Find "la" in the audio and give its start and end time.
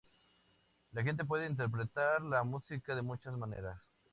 0.93-1.03, 2.23-2.43